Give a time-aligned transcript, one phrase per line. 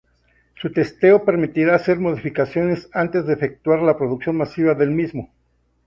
[0.59, 5.31] Su testeo permitirá hacer modificaciones antes de efectuar la producción masiva del mismo.